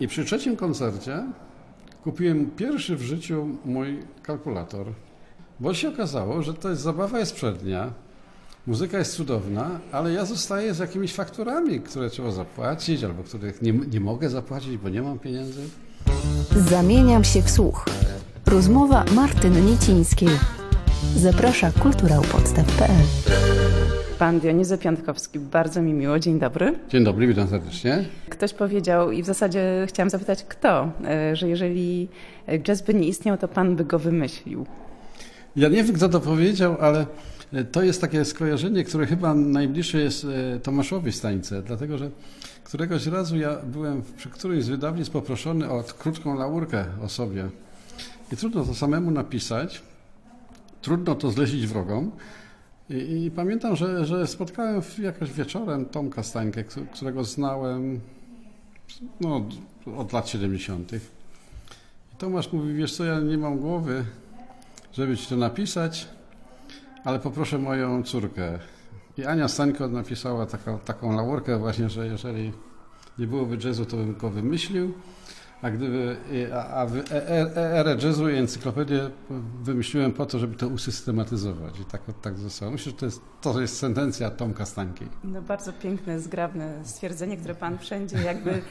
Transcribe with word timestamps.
I 0.00 0.08
przy 0.08 0.24
trzecim 0.24 0.56
koncercie 0.56 1.24
kupiłem 2.04 2.50
pierwszy 2.50 2.96
w 2.96 3.02
życiu 3.02 3.48
mój 3.64 4.02
kalkulator, 4.22 4.86
bo 5.60 5.74
się 5.74 5.88
okazało, 5.88 6.42
że 6.42 6.54
to 6.54 6.70
jest 6.70 6.82
zabawa 6.82 7.18
jest 7.18 7.34
przednia, 7.34 7.92
muzyka 8.66 8.98
jest 8.98 9.16
cudowna, 9.16 9.70
ale 9.92 10.12
ja 10.12 10.24
zostaję 10.24 10.74
z 10.74 10.78
jakimiś 10.78 11.14
fakturami, 11.14 11.80
które 11.80 12.10
trzeba 12.10 12.30
zapłacić, 12.30 13.04
albo 13.04 13.22
których 13.22 13.62
nie, 13.62 13.72
nie 13.72 14.00
mogę 14.00 14.30
zapłacić, 14.30 14.76
bo 14.76 14.88
nie 14.88 15.02
mam 15.02 15.18
pieniędzy. 15.18 15.60
Zamieniam 16.56 17.24
się 17.24 17.42
w 17.42 17.50
słuch. 17.50 17.84
Rozmowa 18.46 19.04
Martyny 19.14 19.60
Niecińskiej. 19.60 20.28
Zaprasza 21.16 21.72
kulturałpodstaw.pl 21.82 23.53
Pan 24.24 24.40
Dionizy 24.40 24.78
Piątkowski, 24.78 25.38
bardzo 25.38 25.82
mi 25.82 25.92
miło, 25.92 26.18
dzień 26.18 26.38
dobry. 26.38 26.78
Dzień 26.88 27.04
dobry, 27.04 27.26
witam 27.26 27.48
serdecznie. 27.48 28.04
Ktoś 28.28 28.52
powiedział 28.52 29.12
i 29.12 29.22
w 29.22 29.26
zasadzie 29.26 29.84
chciałam 29.88 30.10
zapytać 30.10 30.44
kto, 30.44 30.90
e, 31.04 31.36
że 31.36 31.48
jeżeli 31.48 32.08
jazz 32.58 32.82
by 32.82 32.94
nie 32.94 33.08
istniał, 33.08 33.38
to 33.38 33.48
pan 33.48 33.76
by 33.76 33.84
go 33.84 33.98
wymyślił. 33.98 34.66
Ja 35.56 35.68
nie 35.68 35.84
wiem, 35.84 35.96
kto 35.96 36.08
to 36.08 36.20
powiedział, 36.20 36.76
ale 36.80 37.06
to 37.72 37.82
jest 37.82 38.00
takie 38.00 38.24
skojarzenie, 38.24 38.84
które 38.84 39.06
chyba 39.06 39.34
najbliższe 39.34 39.98
jest 39.98 40.24
e, 40.24 40.60
Tomaszowi 40.60 41.12
Stańce, 41.12 41.62
dlatego 41.62 41.98
że 41.98 42.10
któregoś 42.64 43.06
razu 43.06 43.36
ja 43.36 43.56
byłem 43.66 44.02
przy 44.16 44.30
którymś 44.30 44.64
z 44.64 44.68
wydawnictw 44.68 45.12
poproszony 45.12 45.70
o 45.70 45.84
krótką 45.98 46.38
laurkę 46.38 46.84
o 47.02 47.08
sobie. 47.08 47.48
I 48.32 48.36
trudno 48.36 48.64
to 48.64 48.74
samemu 48.74 49.10
napisać, 49.10 49.82
trudno 50.82 51.14
to 51.14 51.30
zlecić 51.30 51.66
wrogom. 51.66 52.10
I, 52.90 53.24
I, 53.24 53.30
pamiętam, 53.30 53.76
że, 53.76 54.06
że 54.06 54.26
spotkałem 54.26 54.82
jakoś 54.98 55.32
wieczorem 55.32 55.86
Tomka 55.86 56.22
Stańkę, 56.22 56.64
którego 56.94 57.24
znałem 57.24 58.00
no, 59.20 59.46
od 59.96 60.12
lat 60.12 60.28
70. 60.28 60.92
I 60.92 60.98
Tomasz 62.18 62.52
mówi, 62.52 62.74
wiesz 62.74 62.96
co, 62.96 63.04
ja 63.04 63.20
nie 63.20 63.38
mam 63.38 63.58
głowy, 63.58 64.04
żeby 64.92 65.16
ci 65.16 65.26
to 65.26 65.36
napisać, 65.36 66.08
ale 67.04 67.18
poproszę 67.18 67.58
moją 67.58 68.02
córkę. 68.02 68.58
I 69.18 69.24
Ania 69.24 69.48
Stańko 69.48 69.88
napisała 69.88 70.46
taką, 70.46 70.78
taką 70.78 71.16
laurkę 71.16 71.58
właśnie, 71.58 71.88
że 71.88 72.06
jeżeli 72.06 72.52
nie 73.18 73.26
byłoby 73.26 73.56
jazzu, 73.64 73.84
to 73.84 73.96
bym 73.96 74.16
go 74.16 74.30
wymyślił. 74.30 74.94
A 75.62 75.70
gdyby, 75.70 76.16
a, 76.54 76.82
a 76.82 76.86
erę 77.56 77.96
jazzu 78.02 78.28
i 78.28 78.36
encyklopedię 78.36 79.10
wymyśliłem 79.62 80.12
po 80.12 80.26
to, 80.26 80.38
żeby 80.38 80.56
to 80.56 80.68
usystematyzować. 80.68 81.80
I 81.80 81.84
tak, 81.84 82.00
tak 82.22 82.38
zostało. 82.38 82.72
Myślę, 82.72 82.92
że 82.92 82.98
to 82.98 83.06
jest, 83.06 83.20
to 83.40 83.60
jest 83.60 83.78
sentencja 83.78 84.30
Tomka 84.30 84.66
Stańki. 84.66 85.04
No 85.24 85.42
bardzo 85.42 85.72
piękne, 85.72 86.20
zgrabne 86.20 86.80
stwierdzenie, 86.82 87.36
które 87.36 87.54
pan 87.54 87.78
wszędzie 87.78 88.16
jakby 88.22 88.62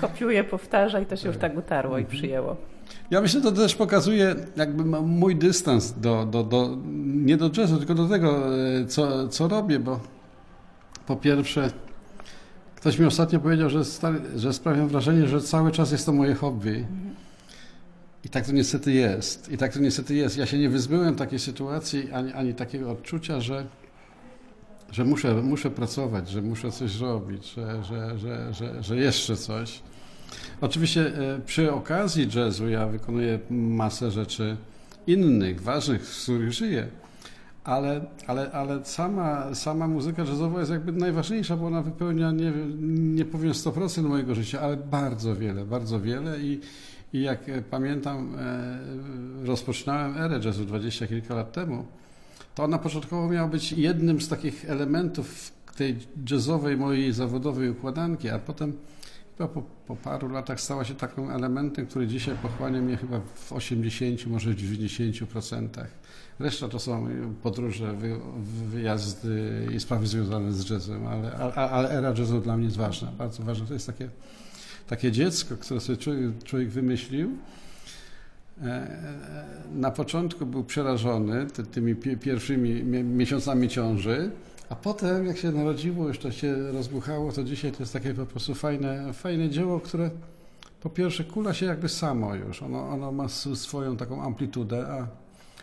kopiuje, 0.00 0.44
powtarza 0.44 1.00
i 1.00 1.06
to 1.06 1.16
się 1.16 1.28
już 1.28 1.36
tak 1.36 1.58
utarło 1.58 1.98
i 1.98 2.04
przyjęło. 2.04 2.56
Ja 3.10 3.20
myślę, 3.20 3.40
że 3.40 3.50
to 3.50 3.56
też 3.56 3.74
pokazuje 3.74 4.34
jakby 4.56 4.84
mój 5.02 5.36
dystans 5.36 5.92
do, 5.92 6.26
do, 6.26 6.44
do, 6.44 6.76
nie 7.04 7.36
do 7.36 7.50
jazzu, 7.56 7.76
tylko 7.76 7.94
do 7.94 8.08
tego, 8.08 8.42
co, 8.88 9.28
co 9.28 9.48
robię, 9.48 9.78
bo 9.78 10.00
po 11.06 11.16
pierwsze 11.16 11.70
Ktoś 12.80 12.98
mi 12.98 13.06
ostatnio 13.06 13.40
powiedział, 13.40 13.70
że, 13.70 13.84
stary, 13.84 14.20
że 14.36 14.52
sprawiam 14.52 14.88
wrażenie, 14.88 15.28
że 15.28 15.40
cały 15.40 15.72
czas 15.72 15.92
jest 15.92 16.06
to 16.06 16.12
moje 16.12 16.34
hobby. 16.34 16.86
I 18.24 18.28
tak 18.28 18.46
to 18.46 18.52
niestety 18.52 18.92
jest. 18.92 19.52
I 19.52 19.58
tak 19.58 19.72
to 19.72 19.80
niestety 19.80 20.14
jest. 20.14 20.36
Ja 20.36 20.46
się 20.46 20.58
nie 20.58 20.68
wyzbyłem 20.68 21.16
takiej 21.16 21.38
sytuacji, 21.38 22.12
ani, 22.12 22.32
ani 22.32 22.54
takiego 22.54 22.90
odczucia, 22.90 23.40
że, 23.40 23.66
że 24.92 25.04
muszę, 25.04 25.34
muszę 25.34 25.70
pracować, 25.70 26.28
że 26.28 26.42
muszę 26.42 26.72
coś 26.72 27.00
robić, 27.00 27.54
że, 27.54 27.84
że, 27.84 28.18
że, 28.18 28.54
że, 28.54 28.82
że 28.82 28.96
jeszcze 28.96 29.36
coś. 29.36 29.82
Oczywiście 30.60 31.12
przy 31.46 31.72
okazji 31.72 32.28
jazzu 32.34 32.68
ja 32.68 32.86
wykonuję 32.86 33.38
masę 33.50 34.10
rzeczy 34.10 34.56
innych, 35.06 35.62
ważnych, 35.62 36.06
z 36.06 36.22
których 36.22 36.52
żyję 36.52 36.88
ale, 37.64 38.00
ale, 38.26 38.50
ale 38.52 38.84
sama, 38.84 39.54
sama 39.54 39.88
muzyka 39.88 40.24
jazzowa 40.24 40.60
jest 40.60 40.70
jakby 40.70 40.92
najważniejsza, 40.92 41.56
bo 41.56 41.66
ona 41.66 41.82
wypełnia, 41.82 42.30
nie, 42.30 42.52
nie 43.14 43.24
powiem 43.24 43.52
100% 43.52 44.02
mojego 44.02 44.34
życia, 44.34 44.60
ale 44.60 44.76
bardzo 44.76 45.36
wiele, 45.36 45.64
bardzo 45.64 46.00
wiele. 46.00 46.40
I, 46.40 46.60
i 47.12 47.22
jak 47.22 47.40
pamiętam, 47.70 48.36
e, 48.38 48.78
rozpoczynałem 49.46 50.16
erę 50.18 50.40
jazzu 50.44 50.64
dwadzieścia 50.64 51.06
kilka 51.06 51.34
lat 51.34 51.52
temu, 51.52 51.84
to 52.54 52.64
ona 52.64 52.78
początkowo 52.78 53.28
miała 53.28 53.48
być 53.48 53.72
jednym 53.72 54.20
z 54.20 54.28
takich 54.28 54.70
elementów 54.70 55.52
tej 55.76 55.96
jazzowej 56.30 56.76
mojej 56.76 57.12
zawodowej 57.12 57.70
układanki, 57.70 58.28
a 58.28 58.38
potem 58.38 58.72
chyba 59.40 59.48
po, 59.48 59.62
po 59.86 59.96
paru 59.96 60.28
latach 60.28 60.60
stała 60.60 60.84
się 60.84 60.94
takim 60.94 61.30
elementem, 61.30 61.86
który 61.86 62.06
dzisiaj 62.06 62.36
pochłania 62.42 62.82
mnie 62.82 62.96
chyba 62.96 63.20
w 63.34 63.52
80, 63.52 64.26
może 64.26 64.50
w 64.50 64.56
90%. 64.56 65.68
Reszta 66.38 66.68
to 66.68 66.78
są 66.78 67.08
podróże, 67.42 67.96
wyjazdy 68.68 69.66
i 69.74 69.80
sprawy 69.80 70.06
związane 70.06 70.52
z 70.52 70.70
jazzem, 70.70 71.06
ale, 71.06 71.32
ale, 71.32 71.54
ale 71.54 71.90
era 71.90 72.14
jazzu 72.18 72.40
dla 72.40 72.56
mnie 72.56 72.64
jest 72.64 72.76
ważna, 72.76 73.12
bardzo 73.18 73.42
ważna. 73.42 73.66
To 73.66 73.74
jest 73.74 73.86
takie, 73.86 74.08
takie 74.86 75.12
dziecko, 75.12 75.56
które 75.56 75.80
sobie 75.80 75.98
człowiek, 75.98 76.42
człowiek 76.44 76.68
wymyślił. 76.68 77.30
Na 79.74 79.90
początku 79.90 80.46
był 80.46 80.64
przerażony 80.64 81.46
tymi 81.72 81.96
pierwszymi 81.96 82.84
miesiącami 83.04 83.68
ciąży, 83.68 84.30
a 84.70 84.74
potem, 84.74 85.26
jak 85.26 85.38
się 85.38 85.52
narodziło, 85.52 86.08
już 86.08 86.18
to 86.18 86.32
się 86.32 86.72
rozbuchało, 86.72 87.32
to 87.32 87.44
dzisiaj 87.44 87.72
to 87.72 87.82
jest 87.82 87.92
takie 87.92 88.14
po 88.14 88.26
prostu 88.26 88.54
fajne, 88.54 89.12
fajne 89.12 89.48
dzieło, 89.48 89.80
które 89.80 90.10
po 90.80 90.90
pierwsze 90.90 91.24
kula 91.24 91.54
się 91.54 91.66
jakby 91.66 91.88
samo 91.88 92.34
już. 92.34 92.62
Ono, 92.62 92.88
ono 92.88 93.12
ma 93.12 93.28
swoją 93.54 93.96
taką 93.96 94.22
amplitudę, 94.22 94.86
a 94.88 95.06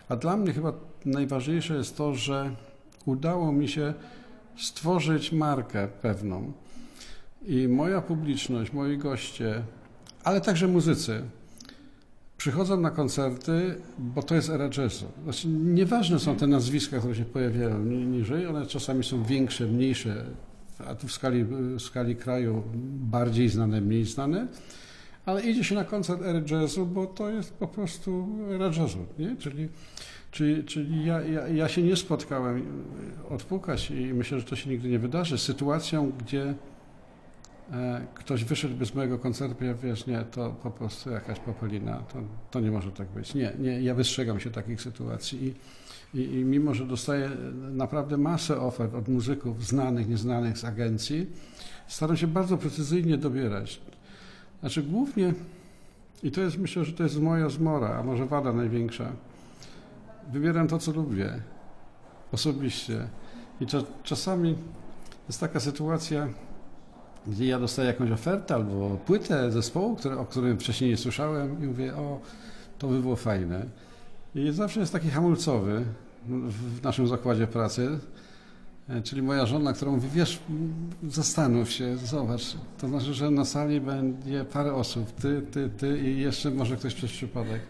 a 0.09 0.16
dla 0.16 0.38
mnie 0.38 0.53
chyba 0.53 0.73
najważniejsze 1.06 1.75
jest 1.75 1.97
to, 1.97 2.16
że 2.16 2.56
udało 3.06 3.51
mi 3.51 3.68
się 3.68 3.94
stworzyć 4.57 5.31
markę 5.31 5.88
pewną. 6.01 6.51
I 7.45 7.68
moja 7.68 8.01
publiczność, 8.01 8.74
moi 8.74 8.97
goście, 8.97 9.63
ale 10.24 10.41
także 10.41 10.68
muzycy, 10.68 11.24
przychodzą 12.38 12.81
na 12.81 12.92
koncerty, 12.92 13.75
bo 14.00 14.24
to 14.24 14.36
jest 14.36 14.50
era 14.50 14.70
jazzu. 14.78 15.06
Znaczy, 15.24 15.48
nieważne 15.48 16.20
są 16.20 16.36
te 16.36 16.48
nazwiska, 16.48 17.00
które 17.00 17.16
się 17.16 17.25
pojawiają 17.25 17.80
niżej, 17.84 18.48
one 18.48 18.66
czasami 18.66 19.03
są 19.03 19.24
większe, 19.24 19.66
mniejsze, 19.66 20.25
a 20.88 20.96
tu 20.96 21.08
w 21.08 21.12
skali, 21.12 21.44
w 21.44 21.81
skali 21.81 22.16
kraju 22.16 22.64
bardziej 23.00 23.50
znane, 23.50 23.81
mniej 23.81 24.06
znane, 24.06 24.48
ale 25.25 25.42
idzie 25.42 25.64
się 25.64 25.75
na 25.75 25.84
koncert 25.84 26.22
ery 26.22 26.44
jazzu, 26.52 26.86
bo 26.86 27.06
to 27.06 27.30
jest 27.30 27.53
po 27.53 27.68
prostu 27.68 28.28
era 28.56 28.66
jazzu, 28.66 29.06
nie? 29.19 29.36
Czyli, 29.36 29.69
czyli, 30.31 30.64
czyli 30.64 31.06
ja, 31.06 31.22
ja, 31.22 31.48
ja 31.48 31.68
się 31.68 31.84
nie 31.84 31.96
spotkałem 31.96 32.66
odpukać 33.30 33.92
i 33.92 34.14
myślę, 34.14 34.40
że 34.40 34.46
to 34.46 34.56
się 34.56 34.69
nigdy 34.69 34.90
nie 34.90 35.00
wydarzy, 35.00 35.38
z 35.38 35.42
sytuacją, 35.42 36.12
gdzie 36.19 36.54
ktoś 38.16 38.44
wyszedłby 38.44 38.85
z 38.85 38.95
mojego 38.95 39.19
koncertu 39.19 39.66
ja 39.66 39.73
wiesz, 39.73 40.07
nie, 40.07 40.23
to 40.31 40.50
po 40.63 40.72
prostu 40.72 41.09
jakaś 41.09 41.39
popolina, 41.39 41.97
to, 41.97 42.19
to 42.51 42.59
nie 42.59 42.72
może 42.72 42.91
tak 42.91 43.07
być. 43.07 43.35
Nie, 43.35 43.53
nie, 43.59 43.81
ja 43.81 43.95
wystrzegam 43.95 44.39
się 44.39 44.51
takich 44.51 44.81
sytuacji 44.81 45.55
i, 46.13 46.19
i, 46.19 46.35
i 46.35 46.45
mimo, 46.45 46.73
że 46.73 46.85
dostaję 46.85 47.29
naprawdę 47.72 48.17
masę 48.17 48.61
ofert 48.61 48.94
od 48.94 49.07
muzyków 49.07 49.66
znanych, 49.66 50.09
nieznanych 50.09 50.57
z 50.57 50.66
agencji, 50.66 51.27
staram 51.88 52.17
się 52.17 52.27
bardzo 52.27 52.57
precyzyjnie 52.57 53.17
dobierać 53.17 53.81
znaczy 54.59 54.83
głównie, 54.83 55.33
i 56.23 56.31
to 56.31 56.41
jest 56.41 56.57
myślę, 56.57 56.85
że 56.85 56.94
to 56.94 57.03
jest 57.03 57.19
moja 57.19 57.50
zmora, 57.50 57.97
a 58.00 58.03
może 58.03 58.25
wada 58.25 58.53
największa. 58.53 59.11
Wybieram 60.31 60.67
to, 60.67 60.79
co 60.79 60.91
lubię 60.91 61.39
osobiście. 62.31 63.07
I 63.61 63.66
czasami 64.03 64.56
jest 65.27 65.39
taka 65.39 65.59
sytuacja, 65.59 66.27
gdzie 67.27 67.45
ja 67.45 67.59
dostaję 67.59 67.88
jakąś 67.88 68.11
ofertę 68.11 68.55
albo 68.55 68.97
płytę 69.05 69.51
zespołu, 69.51 69.95
który, 69.95 70.17
o 70.17 70.25
którym 70.25 70.59
wcześniej 70.59 70.89
nie 70.89 70.97
słyszałem 70.97 71.63
i 71.63 71.68
mówię, 71.68 71.95
o, 71.95 72.19
to 72.79 72.88
by 72.88 73.01
było 73.01 73.15
fajne. 73.15 73.65
I 74.35 74.51
zawsze 74.51 74.79
jest 74.79 74.94
taki 74.94 75.09
hamulcowy 75.09 75.85
w 76.27 76.83
naszym 76.83 77.07
zakładzie 77.07 77.47
pracy, 77.47 78.00
E, 78.89 79.01
czyli 79.01 79.21
moja 79.21 79.45
żona, 79.45 79.74
którą 79.74 79.91
mówi, 79.91 80.09
wiesz, 80.13 80.39
zastanów 81.09 81.71
się, 81.71 81.97
zobacz, 81.97 82.56
to 82.77 82.88
znaczy, 82.88 83.13
że 83.13 83.31
na 83.31 83.45
sali 83.45 83.81
będzie 83.81 84.45
parę 84.45 84.73
osób, 84.73 85.12
ty, 85.12 85.41
ty, 85.51 85.69
ty 85.77 86.00
i 86.00 86.19
jeszcze 86.19 86.51
może 86.51 86.77
ktoś 86.77 86.94
przez 86.94 87.12
przypadek. 87.12 87.62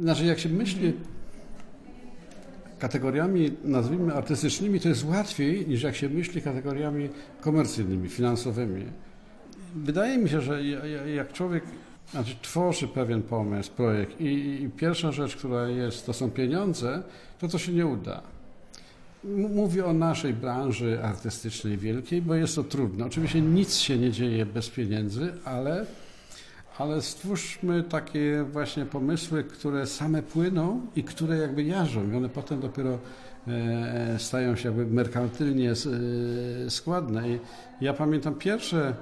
Znaczy, 0.00 0.24
jak 0.24 0.38
się 0.38 0.48
myśli 0.48 0.92
kategoriami, 2.78 3.52
nazwijmy 3.64 4.14
artystycznymi, 4.14 4.80
to 4.80 4.88
jest 4.88 5.04
łatwiej 5.04 5.68
niż 5.68 5.82
jak 5.82 5.96
się 5.96 6.08
myśli 6.08 6.42
kategoriami 6.42 7.08
komercyjnymi, 7.40 8.08
finansowymi. 8.08 8.84
Wydaje 9.76 10.18
mi 10.18 10.28
się, 10.28 10.40
że 10.40 10.64
jak 11.14 11.32
człowiek 11.32 11.64
znaczy, 12.10 12.36
tworzy 12.42 12.88
pewien 12.88 13.22
pomysł, 13.22 13.70
projekt 13.76 14.20
i, 14.20 14.62
i 14.62 14.70
pierwsza 14.76 15.12
rzecz, 15.12 15.36
która 15.36 15.68
jest, 15.68 16.06
to 16.06 16.12
są 16.12 16.30
pieniądze, 16.30 17.02
to 17.38 17.48
to 17.48 17.58
się 17.58 17.72
nie 17.72 17.86
uda. 17.86 18.22
Mówię 19.54 19.86
o 19.86 19.92
naszej 19.92 20.34
branży 20.34 21.00
artystycznej 21.02 21.78
wielkiej, 21.78 22.22
bo 22.22 22.34
jest 22.34 22.54
to 22.54 22.64
trudne. 22.64 23.06
Oczywiście 23.06 23.40
nic 23.40 23.76
się 23.76 23.98
nie 23.98 24.10
dzieje 24.10 24.46
bez 24.46 24.70
pieniędzy, 24.70 25.32
ale, 25.44 25.86
ale 26.78 27.02
stwórzmy 27.02 27.82
takie 27.82 28.44
właśnie 28.52 28.86
pomysły, 28.86 29.44
które 29.44 29.86
same 29.86 30.22
płyną 30.22 30.80
i 30.96 31.04
które 31.04 31.36
jakby 31.36 31.62
jarzą 31.62 32.10
i 32.10 32.16
one 32.16 32.28
potem 32.28 32.60
dopiero 32.60 32.98
e, 33.48 34.18
stają 34.18 34.56
się 34.56 34.68
jakby 34.68 34.86
merkantylnie 34.86 35.70
e, 35.70 36.70
składne. 36.70 37.28
I 37.28 37.38
ja 37.80 37.92
pamiętam 37.92 38.34
pierwsze, 38.34 38.94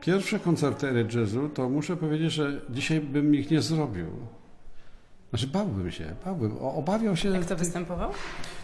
pierwsze 0.00 0.38
koncerty 0.38 0.88
ery 0.88 1.06
jazzu, 1.14 1.48
to 1.48 1.68
muszę 1.68 1.96
powiedzieć, 1.96 2.32
że 2.32 2.60
dzisiaj 2.70 3.00
bym 3.00 3.34
ich 3.34 3.50
nie 3.50 3.62
zrobił. 3.62 4.06
Znaczy 5.30 5.46
bałbym 5.46 5.90
się, 5.90 6.14
bałbym, 6.24 6.58
obawiał 6.58 7.16
się... 7.16 7.28
Jak 7.28 7.44
to 7.44 7.56
występował? 7.56 8.10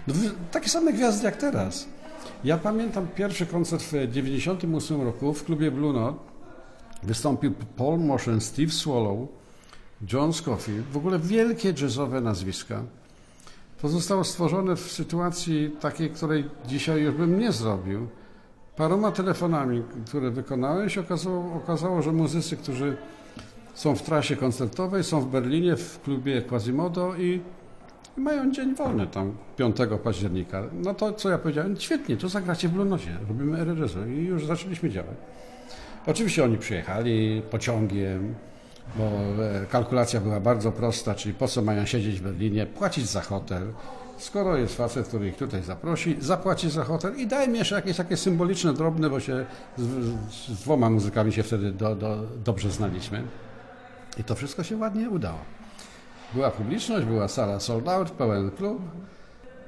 No, 0.06 0.14
takie 0.50 0.68
same 0.68 0.92
gwiazdy 0.92 1.24
jak 1.24 1.36
teraz. 1.36 1.88
Ja 2.44 2.58
pamiętam 2.58 3.06
pierwszy 3.16 3.46
koncert 3.46 3.82
w 3.82 3.86
1998 3.86 5.02
roku 5.02 5.34
w 5.34 5.44
klubie 5.44 5.70
Blue 5.70 5.92
Note. 5.92 6.31
Wystąpił 7.02 7.52
Paul 7.76 7.98
Motion, 7.98 8.40
Steve 8.40 8.72
Swallow, 8.72 9.18
John 10.12 10.32
Scofield, 10.32 10.86
w 10.86 10.96
ogóle 10.96 11.18
wielkie 11.18 11.74
jazzowe 11.82 12.20
nazwiska. 12.20 12.82
To 13.82 13.88
zostało 13.88 14.24
stworzone 14.24 14.76
w 14.76 14.92
sytuacji 14.92 15.70
takiej, 15.80 16.10
której 16.10 16.44
dzisiaj 16.66 17.02
już 17.02 17.14
bym 17.14 17.38
nie 17.38 17.52
zrobił. 17.52 18.08
Paroma 18.76 19.12
telefonami, 19.12 19.82
które 20.06 20.30
wykonałem, 20.30 20.90
się 20.90 21.00
okazało, 21.00 21.54
okazało, 21.54 22.02
że 22.02 22.12
muzycy, 22.12 22.56
którzy 22.56 22.96
są 23.74 23.96
w 23.96 24.02
trasie 24.02 24.36
koncertowej, 24.36 25.04
są 25.04 25.20
w 25.20 25.26
Berlinie 25.26 25.76
w 25.76 26.00
klubie 26.02 26.42
Quasimodo 26.42 27.14
i 27.16 27.40
mają 28.16 28.52
dzień 28.52 28.74
wolny 28.74 29.06
tam 29.06 29.36
5 29.56 29.76
października. 30.04 30.62
No 30.72 30.94
to 30.94 31.12
co 31.12 31.30
ja 31.30 31.38
powiedziałem, 31.38 31.76
świetnie, 31.76 32.16
to 32.16 32.28
zagracie 32.28 32.68
w 32.68 32.72
Blunosie, 32.72 33.18
robimy 33.28 33.76
jazzu 33.80 34.06
i 34.06 34.24
już 34.24 34.46
zaczęliśmy 34.46 34.90
działać. 34.90 35.16
Oczywiście 36.06 36.44
oni 36.44 36.58
przyjechali 36.58 37.42
pociągiem, 37.50 38.34
bo 38.96 39.04
e, 39.04 39.66
kalkulacja 39.66 40.20
była 40.20 40.40
bardzo 40.40 40.72
prosta, 40.72 41.14
czyli 41.14 41.34
po 41.34 41.48
co 41.48 41.62
mają 41.62 41.86
siedzieć 41.86 42.20
w 42.20 42.22
Berlinie, 42.22 42.66
płacić 42.66 43.06
za 43.06 43.20
hotel. 43.20 43.72
Skoro 44.18 44.56
jest 44.56 44.76
facet, 44.76 45.08
który 45.08 45.28
ich 45.28 45.36
tutaj 45.36 45.62
zaprosi, 45.62 46.16
zapłaci 46.20 46.70
za 46.70 46.84
hotel 46.84 47.16
i 47.16 47.26
daj 47.26 47.48
mi 47.48 47.58
jeszcze 47.58 47.74
jakieś 47.74 47.96
takie 47.96 48.16
symboliczne, 48.16 48.72
drobne, 48.72 49.10
bo 49.10 49.20
się 49.20 49.46
z, 49.76 49.82
z, 50.32 50.60
dwoma 50.60 50.90
muzykami 50.90 51.32
się 51.32 51.42
wtedy 51.42 51.72
do, 51.72 51.96
do, 51.96 52.16
dobrze 52.44 52.70
znaliśmy. 52.70 53.22
I 54.18 54.24
to 54.24 54.34
wszystko 54.34 54.62
się 54.62 54.76
ładnie 54.76 55.10
udało. 55.10 55.38
Była 56.34 56.50
publiczność, 56.50 57.06
była 57.06 57.28
sala 57.28 57.60
sold 57.60 57.88
out, 57.88 58.10
pełen 58.10 58.50
klub. 58.50 58.82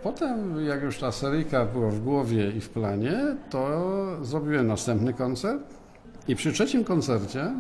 Potem, 0.03 0.67
jak 0.67 0.83
już 0.83 0.99
ta 0.99 1.13
seryjka 1.13 1.65
była 1.65 1.91
w 1.91 2.01
głowie 2.01 2.51
i 2.51 2.61
w 2.61 2.69
planie, 2.69 3.37
to 3.51 3.81
zrobiłem 4.23 4.67
następny 4.67 5.15
koncert. 5.15 5.84
I 6.29 6.37
przy 6.37 6.53
trzecim 6.53 6.85
koncercie 6.85 7.53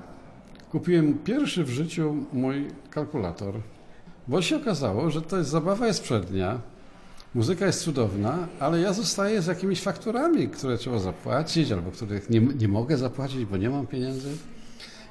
kupiłem 0.70 1.18
pierwszy 1.18 1.64
w 1.64 1.70
życiu 1.70 2.16
mój 2.32 2.68
kalkulator. 2.90 3.54
Bo 4.28 4.42
się 4.42 4.56
okazało, 4.56 5.10
że 5.10 5.22
to 5.22 5.36
jest 5.38 5.50
zabawa 5.50 5.86
jest 5.86 6.02
przednia, 6.02 6.60
muzyka 7.34 7.66
jest 7.66 7.82
cudowna, 7.82 8.48
ale 8.60 8.80
ja 8.80 8.92
zostaję 8.92 9.42
z 9.42 9.46
jakimiś 9.46 9.80
fakturami, 9.82 10.48
które 10.48 10.78
trzeba 10.78 10.98
zapłacić, 10.98 11.72
albo 11.72 11.90
których 11.90 12.30
nie, 12.30 12.40
nie 12.40 12.68
mogę 12.68 12.96
zapłacić, 12.98 13.44
bo 13.44 13.56
nie 13.56 13.70
mam 13.70 13.86
pieniędzy. 13.86 14.28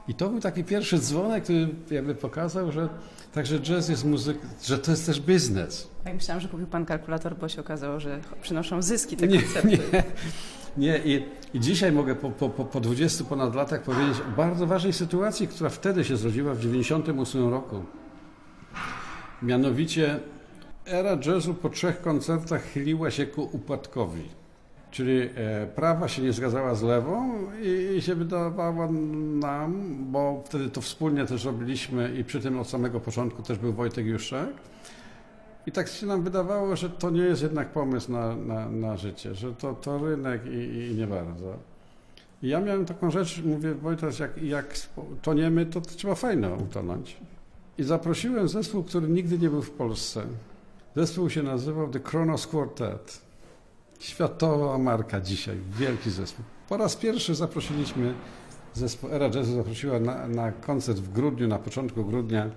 I 0.07 0.13
to 0.13 0.29
był 0.29 0.39
taki 0.39 0.63
pierwszy 0.63 0.99
dzwonek, 0.99 1.43
który 1.43 1.69
jakby 1.91 2.15
pokazał, 2.15 2.71
że 2.71 2.89
także 3.33 3.59
jazz 3.59 3.89
jest 3.89 4.05
muzyka, 4.05 4.47
że 4.63 4.77
to 4.77 4.91
jest 4.91 5.05
też 5.05 5.21
biznes. 5.21 5.87
Ja 6.05 6.13
myślałam, 6.13 6.41
że 6.41 6.47
kupił 6.47 6.67
pan 6.67 6.85
kalkulator, 6.85 7.35
bo 7.37 7.49
się 7.49 7.61
okazało, 7.61 7.99
że 7.99 8.19
przynoszą 8.41 8.81
zyski 8.81 9.17
te 9.17 9.27
Nie, 9.27 9.41
koncerty. 9.41 9.67
nie, 9.69 10.03
nie. 10.77 10.97
I, 10.97 11.25
i 11.53 11.59
dzisiaj 11.59 11.91
mogę 11.91 12.15
po, 12.15 12.29
po, 12.29 12.49
po 12.49 12.65
po 12.65 12.79
20 12.79 13.23
ponad 13.23 13.55
latach 13.55 13.83
powiedzieć 13.83 14.17
o 14.19 14.35
bardzo 14.37 14.67
ważnej 14.67 14.93
sytuacji, 14.93 15.47
która 15.47 15.69
wtedy 15.69 16.03
się 16.03 16.17
zrodziła 16.17 16.53
w 16.53 16.59
98 16.59 17.49
roku. 17.49 17.83
Mianowicie 19.41 20.19
era 20.85 21.17
jazzu 21.25 21.53
po 21.53 21.69
trzech 21.69 22.01
koncertach 22.01 22.63
chyliła 22.63 23.11
się 23.11 23.25
ku 23.25 23.49
upadkowi. 23.51 24.23
Czyli 24.91 25.21
e, 25.21 25.67
prawa 25.75 26.07
się 26.07 26.21
nie 26.21 26.33
zgadzała 26.33 26.75
z 26.75 26.83
lewą 26.83 27.37
i, 27.61 27.95
i 27.97 28.01
się 28.01 28.15
wydawało 28.15 28.91
nam, 29.39 29.95
bo 30.11 30.43
wtedy 30.45 30.69
to 30.69 30.81
wspólnie 30.81 31.25
też 31.25 31.45
robiliśmy 31.45 32.15
i 32.19 32.23
przy 32.23 32.39
tym 32.39 32.59
od 32.59 32.69
samego 32.69 32.99
początku 32.99 33.43
też 33.43 33.57
był 33.57 33.73
Wojtek 33.73 34.05
Juszczak. 34.05 34.49
I 35.67 35.71
tak 35.71 35.87
się 35.87 36.05
nam 36.05 36.23
wydawało, 36.23 36.75
że 36.75 36.89
to 36.89 37.09
nie 37.09 37.21
jest 37.21 37.41
jednak 37.41 37.69
pomysł 37.69 38.11
na, 38.11 38.35
na, 38.35 38.69
na 38.69 38.97
życie, 38.97 39.35
że 39.35 39.53
to, 39.53 39.73
to 39.73 39.97
rynek 39.97 40.41
i, 40.45 40.91
i 40.91 40.95
nie 40.95 41.07
bardzo. 41.07 41.57
I 42.41 42.47
ja 42.47 42.61
miałem 42.61 42.85
taką 42.85 43.11
rzecz, 43.11 43.41
mówię, 43.45 43.75
Wojtek, 43.75 44.19
jak, 44.19 44.43
jak 44.43 44.75
toniemy, 45.21 45.65
to, 45.65 45.81
to 45.81 45.89
trzeba 45.89 46.15
fajno 46.15 46.55
utonąć. 46.55 47.17
I 47.77 47.83
zaprosiłem 47.83 48.47
zespół, 48.47 48.83
który 48.83 49.07
nigdy 49.07 49.39
nie 49.39 49.49
był 49.49 49.61
w 49.61 49.71
Polsce. 49.71 50.23
Zespół 50.95 51.29
się 51.29 51.43
nazywał 51.43 51.89
The 51.89 51.99
Kronos 51.99 52.47
Quartet. 52.47 53.21
Światowa 53.99 54.77
marka 54.77 55.21
dzisiaj, 55.21 55.57
wielki 55.79 56.11
zespół. 56.11 56.45
Po 56.69 56.77
raz 56.77 56.95
pierwszy 56.95 57.35
zaprosiliśmy 57.35 58.13
zespół 58.73 59.09
Era 59.09 59.29
zaprosiła 59.43 59.99
na, 59.99 60.27
na 60.27 60.51
koncert 60.51 60.99
w 60.99 61.13
grudniu, 61.13 61.47
na 61.47 61.59
początku 61.59 62.05
grudnia 62.05 62.49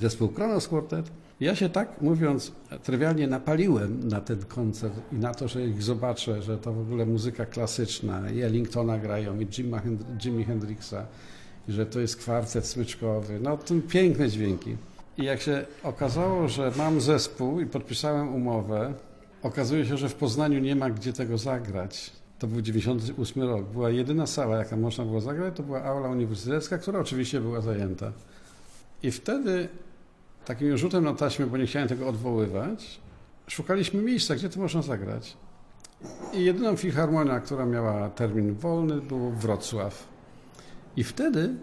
zespół 0.00 0.28
Kronos 0.28 0.68
Quartet. 0.68 1.10
Ja 1.40 1.54
się 1.54 1.68
tak, 1.68 2.00
mówiąc 2.00 2.52
trywialnie, 2.82 3.26
napaliłem 3.26 4.08
na 4.08 4.20
ten 4.20 4.44
koncert 4.44 4.94
i 5.12 5.16
na 5.16 5.34
to, 5.34 5.48
że 5.48 5.66
ich 5.66 5.82
zobaczę, 5.82 6.42
że 6.42 6.58
to 6.58 6.72
w 6.72 6.80
ogóle 6.80 7.06
muzyka 7.06 7.46
klasyczna, 7.46 8.30
i 8.30 8.42
Ellingtona 8.42 8.98
grają, 8.98 9.40
i 9.40 9.46
Jima, 9.46 9.82
Jimi 10.24 10.44
Hendrixa, 10.44 11.06
i 11.68 11.72
że 11.72 11.86
to 11.86 12.00
jest 12.00 12.16
kwartet 12.16 12.66
smyczkowy. 12.66 13.40
No, 13.40 13.56
to 13.56 13.74
piękne 13.88 14.28
dźwięki. 14.28 14.76
I 15.18 15.24
jak 15.24 15.40
się 15.40 15.66
okazało, 15.82 16.48
że 16.48 16.72
mam 16.76 17.00
zespół 17.00 17.60
i 17.60 17.66
podpisałem 17.66 18.34
umowę, 18.34 18.94
okazuje 19.42 19.86
się, 19.86 19.96
że 19.96 20.08
w 20.08 20.14
Poznaniu 20.14 20.58
nie 20.58 20.76
ma 20.76 20.90
gdzie 20.90 21.12
tego 21.12 21.38
zagrać. 21.38 22.12
To 22.38 22.46
był 22.46 22.62
98 22.62 23.42
rok. 23.42 23.66
Była 23.66 23.90
jedyna 23.90 24.26
sala, 24.26 24.56
jaka 24.56 24.76
można 24.76 25.04
było 25.04 25.20
zagrać, 25.20 25.56
to 25.56 25.62
była 25.62 25.82
aula 25.82 26.08
uniwersytecka, 26.08 26.78
która 26.78 27.00
oczywiście 27.00 27.40
była 27.40 27.60
zajęta. 27.60 28.12
I 29.02 29.10
wtedy 29.10 29.68
takim 30.48 30.76
rzutem 30.76 31.04
na 31.04 31.14
taśmę, 31.14 31.46
bo 31.46 31.56
nie 31.56 31.66
chciałem 31.66 31.88
tego 31.88 32.08
odwoływać, 32.08 33.00
szukaliśmy 33.48 34.02
miejsca, 34.02 34.34
gdzie 34.34 34.48
to 34.48 34.60
można 34.60 34.82
zagrać. 34.82 35.36
I 36.34 36.44
jedyną 36.44 36.76
filharmonią, 36.76 37.40
która 37.40 37.66
miała 37.66 38.10
termin 38.10 38.54
wolny, 38.54 39.00
był 39.00 39.30
Wrocław. 39.30 40.08
I 40.96 41.04
wtedy 41.04 41.54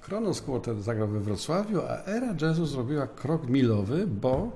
Kronos 0.00 0.42
Quartet 0.42 0.82
zagrał 0.84 1.08
we 1.08 1.20
Wrocławiu, 1.20 1.80
a 1.88 2.04
Era 2.04 2.34
Jazzu 2.40 2.66
zrobiła 2.66 3.06
krok 3.06 3.48
milowy, 3.48 4.06
bo 4.06 4.50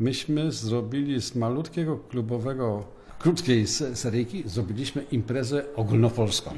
myśmy 0.00 0.52
zrobili 0.52 1.22
z 1.22 1.34
malutkiego 1.34 1.96
klubowego, 1.96 2.84
krótkiej 3.18 3.66
se- 3.66 3.96
seryjki, 3.96 4.42
zrobiliśmy 4.46 5.02
imprezę 5.02 5.64
ogólnopolską. 5.76 6.50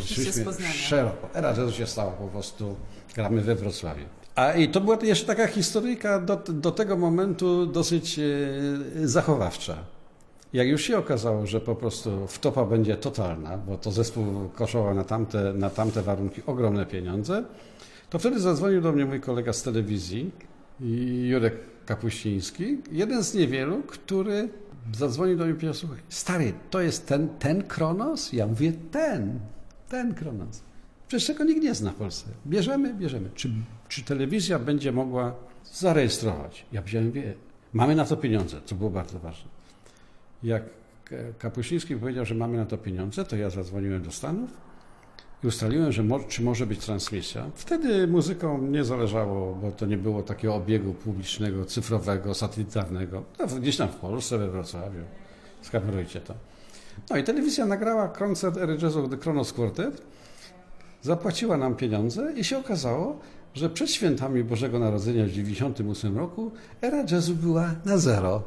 Z 0.00 0.44
Poznania. 0.44 0.72
szeroko. 0.72 1.28
Era 1.34 1.48
Jazzu 1.48 1.72
się 1.72 1.86
stała 1.86 2.12
po 2.12 2.28
prostu, 2.28 2.76
gramy 3.14 3.40
we 3.40 3.54
Wrocławiu. 3.54 4.04
A 4.34 4.52
i 4.52 4.68
to 4.68 4.80
była 4.80 4.98
jeszcze 5.02 5.26
taka 5.26 5.46
historyjka 5.46 6.20
do, 6.20 6.36
do 6.36 6.70
tego 6.70 6.96
momentu 6.96 7.66
dosyć 7.66 8.18
e, 8.18 8.22
zachowawcza. 9.08 9.76
Jak 10.52 10.68
już 10.68 10.82
się 10.82 10.98
okazało, 10.98 11.46
że 11.46 11.60
po 11.60 11.74
prostu 11.74 12.26
wtopa 12.26 12.64
będzie 12.64 12.96
totalna, 12.96 13.58
bo 13.58 13.78
to 13.78 13.90
zespół 13.90 14.24
kosztował 14.54 14.94
na 14.94 15.04
tamte, 15.04 15.52
na 15.52 15.70
tamte 15.70 16.02
warunki 16.02 16.42
ogromne 16.46 16.86
pieniądze, 16.86 17.44
to 18.10 18.18
wtedy 18.18 18.40
zadzwonił 18.40 18.80
do 18.80 18.92
mnie 18.92 19.04
mój 19.04 19.20
kolega 19.20 19.52
z 19.52 19.62
telewizji, 19.62 20.30
Jurek 21.30 21.54
Kapuściński, 21.86 22.78
jeden 22.90 23.24
z 23.24 23.34
niewielu, 23.34 23.82
który 23.82 24.48
zadzwonił 24.94 25.36
do 25.36 25.44
mnie 25.44 25.52
i 25.52 25.54
powiedział, 25.54 25.74
słuchaj, 25.74 25.98
stary, 26.08 26.52
to 26.70 26.80
jest 26.80 27.06
ten, 27.06 27.28
ten 27.28 27.62
Kronos? 27.62 28.32
Ja 28.32 28.46
mówię, 28.46 28.72
ten, 28.90 29.40
ten 29.88 30.14
Kronos. 30.14 30.62
Przecież 31.08 31.26
tego 31.26 31.44
nikt 31.44 31.62
nie 31.62 31.74
zna 31.74 31.90
w 31.90 31.94
Polsce. 31.94 32.30
Bierzemy, 32.46 32.94
bierzemy. 32.94 33.30
Czy, 33.34 33.50
czy 33.92 34.02
telewizja 34.02 34.58
będzie 34.58 34.92
mogła 34.92 35.34
zarejestrować? 35.72 36.66
Ja 36.72 36.82
powiedziałem, 36.82 37.12
wie, 37.12 37.34
mamy 37.72 37.94
na 37.94 38.04
to 38.04 38.16
pieniądze, 38.16 38.56
co 38.64 38.74
było 38.74 38.90
bardzo 38.90 39.18
ważne. 39.18 39.50
Jak 40.42 40.62
Kapuściński 41.38 41.96
powiedział, 41.96 42.24
że 42.24 42.34
mamy 42.34 42.56
na 42.56 42.66
to 42.66 42.78
pieniądze, 42.78 43.24
to 43.24 43.36
ja 43.36 43.50
zadzwoniłem 43.50 44.02
do 44.02 44.10
Stanów 44.10 44.50
i 45.44 45.46
ustaliłem, 45.46 45.92
że 45.92 46.02
mo, 46.02 46.20
czy 46.20 46.42
może 46.42 46.66
być 46.66 46.78
transmisja. 46.78 47.50
Wtedy 47.54 48.06
muzyką 48.06 48.62
nie 48.62 48.84
zależało, 48.84 49.54
bo 49.54 49.72
to 49.72 49.86
nie 49.86 49.96
było 49.96 50.22
takiego 50.22 50.54
obiegu 50.54 50.94
publicznego, 50.94 51.64
cyfrowego, 51.64 52.34
satelitarnego. 52.34 53.22
No, 53.38 53.46
gdzieś 53.46 53.76
tam 53.76 53.88
w 53.88 53.96
Polsce, 53.96 54.38
we 54.38 54.50
Wrocławiu. 54.50 55.04
Skamerujcie 55.62 56.20
to. 56.20 56.34
No 57.10 57.16
i 57.16 57.24
telewizja 57.24 57.66
nagrała 57.66 58.08
koncert 58.08 58.56
Ery 58.56 58.78
Jazzu 58.82 59.08
The 59.08 59.16
Kronos 59.16 59.52
Quartet, 59.52 60.02
zapłaciła 61.02 61.56
nam 61.56 61.76
pieniądze 61.76 62.32
i 62.36 62.44
się 62.44 62.58
okazało, 62.58 63.20
że 63.54 63.70
przed 63.70 63.90
świętami 63.90 64.44
Bożego 64.44 64.78
Narodzenia 64.78 65.24
w 65.24 65.28
1998 65.28 66.18
roku 66.18 66.50
Era 66.82 67.04
Jazzu 67.10 67.34
była 67.34 67.74
na 67.84 67.98
zero. 67.98 68.42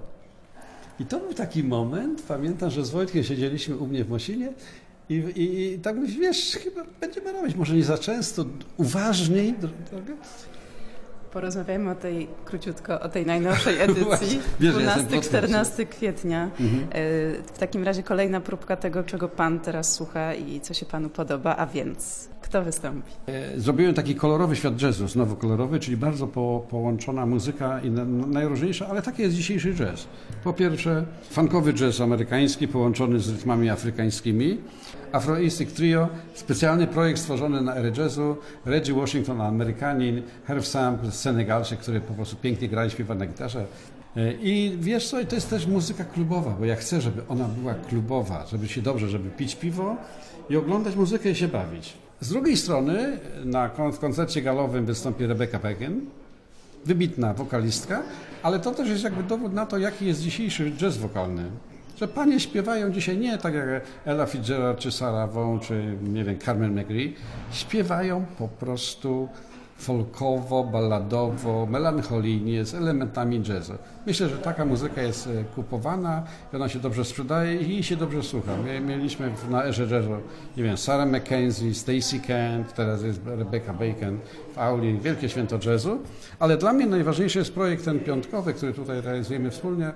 I 0.99 1.05
to 1.05 1.19
był 1.19 1.33
taki 1.33 1.63
moment, 1.63 2.21
pamiętam, 2.27 2.69
że 2.69 2.85
z 2.85 2.89
Wojtkiem 2.89 3.23
siedzieliśmy 3.23 3.77
u 3.77 3.87
mnie 3.87 4.03
w 4.03 4.09
Mosinie 4.09 4.53
I, 5.09 5.13
i, 5.13 5.73
I 5.73 5.79
tak 5.79 5.95
myślę, 5.95 6.19
wiesz, 6.21 6.57
chyba 6.63 6.81
będziemy 7.01 7.31
robić, 7.33 7.55
może 7.55 7.75
nie 7.75 7.83
za 7.83 7.97
często, 7.97 8.45
uważniej 8.77 9.53
trochę. 9.89 10.13
Porozmawiajmy 11.33 11.91
o 11.91 11.95
tej 11.95 12.27
króciutko, 12.45 12.99
o 12.99 13.09
tej 13.09 13.25
najnowszej 13.25 13.79
edycji, 13.81 14.03
Właśnie. 14.03 14.39
Wiesz, 14.59 14.75
ja 14.75 14.97
jestem 14.97 15.19
12-14 15.21 15.85
kwietnia. 15.87 16.43
Mhm. 16.59 16.83
E, 16.83 16.87
W 17.53 17.57
takim 17.59 17.83
razie 17.83 18.03
kolejna 18.03 18.41
próbka 18.41 18.75
tego, 18.75 19.03
czego 19.03 19.29
Pan 19.29 19.59
teraz 19.59 19.93
słucha 19.93 20.33
i 20.33 20.61
co 20.61 20.73
się 20.73 20.85
Panu 20.85 21.09
podoba, 21.09 21.55
a 21.55 21.65
więc 21.67 22.29
kto 22.45 22.63
wystąpi? 22.63 23.11
E, 23.27 23.59
Zrobiłem 23.59 23.93
taki 23.93 24.15
kolorowy 24.15 24.55
świat 24.55 24.81
jazzu, 24.81 25.07
znowu 25.07 25.35
kolorowy, 25.35 25.79
czyli 25.79 25.97
bardzo 25.97 26.27
po, 26.27 26.65
połączona 26.69 27.25
muzyka 27.25 27.81
i 27.81 27.89
na, 27.91 28.05
najróżniejsza, 28.27 28.87
ale 28.87 29.01
taki 29.01 29.21
jest 29.21 29.35
dzisiejszy 29.35 29.73
jazz. 29.73 30.07
Po 30.43 30.53
pierwsze, 30.53 31.05
funkowy 31.29 31.73
jazz 31.73 32.01
amerykański 32.01 32.67
połączony 32.67 33.19
z 33.19 33.29
rytmami 33.29 33.69
afrykańskimi. 33.69 34.57
Afroistic 35.11 35.73
Trio, 35.73 36.09
specjalny 36.33 36.87
projekt 36.87 37.19
stworzony 37.19 37.61
na 37.61 37.75
erę 37.75 37.91
jazzu. 37.97 38.35
Reggie 38.65 38.93
Washington, 38.93 39.41
Amerykanin, 39.41 40.21
Herb 40.47 40.65
Sam, 40.65 40.97
Senegalczyk, 41.11 41.79
który 41.79 42.01
po 42.01 42.13
prostu 42.13 42.35
pięknie 42.35 42.67
gra 42.69 42.85
i 42.85 42.89
śpiewa 42.89 43.15
na 43.15 43.25
gitarze. 43.25 43.65
E, 44.17 44.33
I 44.33 44.77
wiesz 44.79 45.09
co, 45.09 45.25
to 45.25 45.35
jest 45.35 45.49
też 45.49 45.67
muzyka 45.67 46.03
klubowa, 46.05 46.51
bo 46.59 46.65
ja 46.65 46.75
chcę, 46.75 47.01
żeby 47.01 47.21
ona 47.27 47.45
była 47.45 47.73
klubowa, 47.73 48.45
żeby 48.51 48.67
się 48.67 48.81
dobrze, 48.81 49.09
żeby 49.09 49.29
pić 49.29 49.55
piwo 49.55 49.95
i 50.49 50.57
oglądać 50.57 50.95
muzykę 50.95 51.29
i 51.31 51.35
się 51.35 51.47
bawić. 51.47 52.04
Z 52.19 52.29
drugiej 52.29 52.57
strony 52.57 53.19
na 53.45 53.69
w 53.69 53.99
koncercie 53.99 54.41
galowym 54.41 54.85
wystąpi 54.85 55.25
Rebecca 55.25 55.59
Pagan, 55.59 56.01
wybitna 56.85 57.33
wokalistka, 57.33 58.01
ale 58.43 58.59
to 58.59 58.71
też 58.71 58.89
jest 58.89 59.03
jakby 59.03 59.23
dowód 59.23 59.53
na 59.53 59.65
to, 59.65 59.77
jaki 59.77 60.05
jest 60.05 60.21
dzisiejszy 60.21 60.71
jazz 60.71 60.97
wokalny. 60.97 61.43
Że 61.97 62.07
panie 62.07 62.39
śpiewają 62.39 62.91
dzisiaj 62.91 63.17
nie 63.17 63.37
tak 63.37 63.53
jak 63.53 63.65
Ella 64.05 64.25
Fitzgerald, 64.25 64.79
czy 64.79 64.91
Sarah 64.91 65.31
Vaughan, 65.31 65.59
czy 65.59 65.97
nie 66.03 66.23
wiem, 66.23 66.39
Carmen 66.39 66.73
McRae. 66.73 67.13
Śpiewają 67.51 68.25
po 68.37 68.47
prostu 68.47 69.29
folkowo, 69.77 70.63
balladowo, 70.63 71.65
melancholijnie, 71.65 72.65
z 72.65 72.75
elementami 72.75 73.43
jazzu. 73.49 73.73
Myślę, 74.05 74.29
że 74.29 74.37
taka 74.37 74.65
muzyka 74.65 75.01
jest 75.01 75.27
e, 75.27 75.43
kupowana 75.55 76.23
i 76.53 76.55
ona 76.55 76.69
się 76.69 76.79
dobrze 76.79 77.05
sprzedaje 77.05 77.55
i 77.55 77.83
się 77.83 77.95
dobrze 77.95 78.23
słucha. 78.23 78.51
My 78.65 78.79
mieliśmy 78.79 79.31
na 79.49 79.65
erze 79.65 79.83
jazzu, 79.83 80.17
nie 80.57 80.63
wiem, 80.63 80.77
Sarah 80.77 81.09
McKenzie, 81.09 81.73
Stacey 81.73 82.19
Kent, 82.27 82.73
teraz 82.73 83.03
jest 83.03 83.21
Rebecca 83.25 83.73
Bacon 83.73 84.19
w 84.55 84.59
Auli, 84.59 84.99
wielkie 84.99 85.29
święto 85.29 85.59
jazzu, 85.65 85.99
ale 86.39 86.57
dla 86.57 86.73
mnie 86.73 86.85
najważniejszy 86.85 87.39
jest 87.39 87.53
projekt 87.53 87.85
ten 87.85 87.99
piątkowy, 87.99 88.53
który 88.53 88.73
tutaj 88.73 89.01
realizujemy 89.01 89.51
wspólnie, 89.51 89.91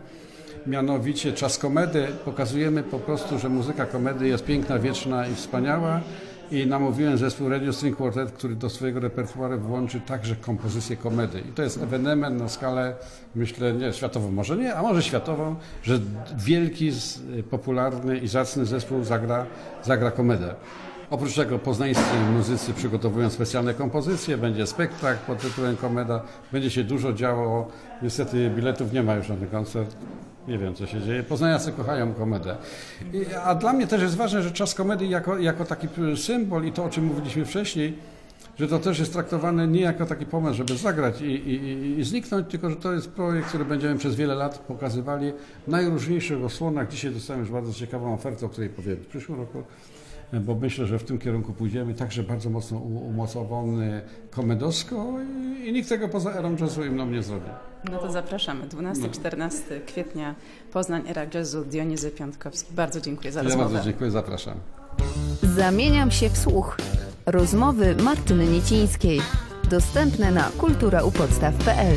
mianowicie 0.67 1.33
Czas 1.33 1.57
Komedy. 1.57 2.07
Pokazujemy 2.25 2.83
po 2.83 2.99
prostu, 2.99 3.39
że 3.39 3.49
muzyka 3.49 3.85
komedy 3.85 4.27
jest 4.27 4.45
piękna, 4.45 4.79
wieczna 4.79 5.27
i 5.27 5.35
wspaniała 5.35 6.01
i 6.51 6.67
namówiłem 6.67 7.17
zespół 7.17 7.49
Radio 7.49 7.73
String 7.73 7.97
Quartet, 7.97 8.31
który 8.31 8.55
do 8.55 8.69
swojego 8.69 8.99
repertuaru 8.99 9.59
włączy 9.59 10.01
także 10.01 10.35
kompozycję 10.35 10.97
komedy. 10.97 11.39
I 11.49 11.51
to 11.51 11.63
jest 11.63 11.83
ewenement 11.83 12.39
na 12.39 12.49
skalę, 12.49 12.95
myślę, 13.35 13.73
nie 13.73 13.93
światową, 13.93 14.31
może 14.31 14.57
nie, 14.57 14.75
a 14.75 14.81
może 14.81 15.03
światową, 15.03 15.55
że 15.83 15.99
wielki, 16.37 16.91
popularny 17.49 18.17
i 18.17 18.27
zacny 18.27 18.65
zespół 18.65 19.03
zagra, 19.03 19.45
zagra 19.83 20.11
komedę. 20.11 20.55
Oprócz 21.09 21.35
tego 21.35 21.59
poznańscy 21.59 22.03
muzycy 22.37 22.73
przygotowują 22.73 23.29
specjalne 23.29 23.73
kompozycje, 23.73 24.37
będzie 24.37 24.67
spektakl 24.67 25.25
pod 25.27 25.41
tytułem 25.41 25.77
Komeda, 25.77 26.21
będzie 26.51 26.69
się 26.69 26.83
dużo 26.83 27.13
działo. 27.13 27.67
Niestety 28.01 28.49
biletów 28.55 28.93
nie 28.93 29.03
ma 29.03 29.15
już 29.15 29.29
na 29.29 29.35
ten 29.35 29.47
koncert. 29.47 29.95
Nie 30.47 30.57
wiem, 30.57 30.75
co 30.75 30.87
się 30.87 31.01
dzieje. 31.01 31.23
Poznaniacy 31.23 31.71
kochają 31.71 32.13
komedę. 32.13 32.55
I, 33.13 33.25
a 33.43 33.55
dla 33.55 33.73
mnie 33.73 33.87
też 33.87 34.01
jest 34.01 34.15
ważne, 34.15 34.41
że 34.43 34.51
czas 34.51 34.75
komedii 34.75 35.09
jako, 35.09 35.37
jako 35.37 35.65
taki 35.65 35.87
symbol 36.15 36.65
i 36.65 36.71
to, 36.71 36.83
o 36.83 36.89
czym 36.89 37.05
mówiliśmy 37.05 37.45
wcześniej, 37.45 37.97
że 38.59 38.67
to 38.67 38.79
też 38.79 38.99
jest 38.99 39.13
traktowane 39.13 39.67
nie 39.67 39.81
jako 39.81 40.05
taki 40.05 40.25
pomysł, 40.25 40.55
żeby 40.57 40.77
zagrać 40.77 41.21
i, 41.21 41.25
i, 41.25 41.99
i- 41.99 42.03
zniknąć, 42.03 42.47
tylko 42.51 42.69
że 42.69 42.75
to 42.75 42.93
jest 42.93 43.11
projekt, 43.11 43.47
który 43.47 43.65
będziemy 43.65 43.95
przez 43.97 44.15
wiele 44.15 44.35
lat 44.35 44.57
pokazywali 44.59 45.31
w 45.67 45.71
najróżniejszych 45.71 46.43
osłonach. 46.43 46.87
Dzisiaj 46.87 47.11
dostałem 47.11 47.41
już 47.41 47.51
bardzo 47.51 47.73
ciekawą 47.73 48.13
ofertę, 48.13 48.45
o 48.45 48.49
której 48.49 48.69
powiem 48.69 48.95
w 48.97 49.07
przyszłym 49.07 49.39
roku, 49.39 49.63
bo 50.33 50.55
myślę, 50.55 50.85
że 50.85 50.99
w 50.99 51.03
tym 51.03 51.19
kierunku 51.19 51.53
pójdziemy, 51.53 51.93
także 51.93 52.23
bardzo 52.23 52.49
mocno 52.49 52.77
umocowany 52.77 54.01
komedowsko 54.31 55.05
i, 55.65 55.71
nikt 55.73 55.89
tego 55.89 56.09
poza 56.09 56.31
erą 56.33 56.55
jazzu 56.61 56.85
im 56.85 56.95
nam 56.95 57.11
nie 57.11 57.23
zrobi. 57.23 57.49
No 57.91 57.97
to 57.99 58.11
zapraszamy. 58.11 58.67
12-14 58.67 59.49
kwietnia 59.87 60.35
Poznań, 60.73 61.01
Era 61.07 61.25
Jazzu, 61.33 61.65
Dionizy 61.65 62.11
Piątkowski. 62.11 62.73
Bardzo 62.73 63.01
dziękuję 63.01 63.31
za 63.31 63.39
Ja 63.39 63.43
rozmowę. 63.43 63.69
bardzo 63.73 63.85
dziękuję, 63.89 64.11
zapraszam. 64.11 64.57
Zamieniam 65.55 66.11
się 66.11 66.29
w 66.29 66.37
słuch. 66.37 66.77
Rozmowy 67.25 67.95
Martyny 68.03 68.45
Niecińskiej. 68.47 69.21
Dostępne 69.69 70.31
na 70.31 70.43
kulturaupodstaw.pl 70.57 71.95